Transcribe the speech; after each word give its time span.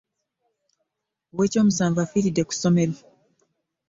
Ow'eky'omusanvu 1.33 1.99
afiiride 2.01 2.41
ku 2.47 2.53
somero. 2.61 2.93